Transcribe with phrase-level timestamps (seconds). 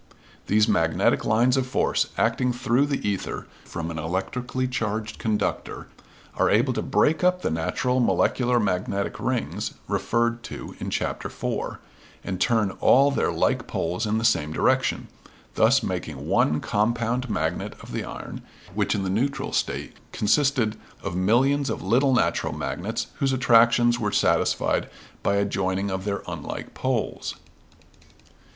[0.47, 5.89] These magnetic lines of force acting through the ether from an electrically charged conductor
[6.33, 11.77] are able to break up the natural molecular magnetic rings, referred to in Chapter IV,
[12.23, 15.07] and turn all their like poles in the same direction
[15.53, 18.41] thus making one compound magnet of the iron
[18.73, 24.11] which in the neutral state consisted of millions of little natural magnets whose attractions were
[24.11, 24.89] satisfied
[25.21, 27.35] by a joining of their unlike poles.